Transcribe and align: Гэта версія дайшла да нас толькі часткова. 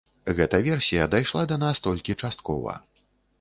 Гэта 0.37 0.59
версія 0.67 1.05
дайшла 1.15 1.43
да 1.51 1.59
нас 1.65 1.83
толькі 1.89 2.17
часткова. 2.21 2.73